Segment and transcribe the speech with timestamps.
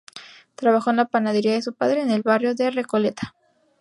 [0.55, 3.35] Trabajó en la panadería de su padre en el barrio de Recoleta.